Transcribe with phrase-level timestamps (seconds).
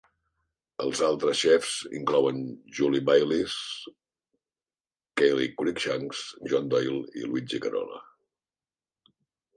[0.83, 2.39] Els altres xefs inclouen
[2.79, 3.57] Julie Baylis,
[5.23, 8.01] Kelly Cruickshanks, John Doyle i Luigi Carola.